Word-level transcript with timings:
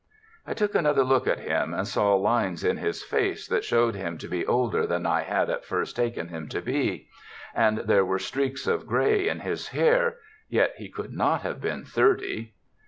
I 0.47 0.55
took 0.55 0.73
another 0.73 1.03
look 1.03 1.27
at 1.27 1.41
him 1.41 1.75
and 1.75 1.87
saw 1.87 2.15
lines 2.15 2.63
in 2.63 2.77
his 2.77 3.03
face 3.03 3.47
that 3.47 3.63
showed 3.63 3.93
him 3.93 4.17
to 4.17 4.27
be 4.27 4.47
older 4.47 4.87
than 4.87 5.05
I 5.05 5.21
had 5.21 5.47
at 5.51 5.63
first 5.63 5.95
taken 5.95 6.29
him 6.29 6.47
to 6.47 6.59
be. 6.59 7.07
And 7.53 7.77
there 7.77 8.03
were 8.03 8.17
streaks 8.17 8.65
of 8.65 8.87
gray 8.87 9.29
in 9.29 9.41
his 9.41 9.67
hair, 9.67 10.17
yet 10.49 10.73
he 10.79 10.89
could 10.89 11.11
not 11.13 11.43
have 11.43 11.61
been 11.61 11.85
thirty. 11.85 12.55